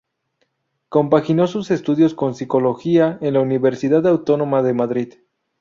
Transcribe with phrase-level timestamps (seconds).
[0.89, 5.13] Compaginó sus estudios con Psicología en la Universidad Autónoma de Madrid.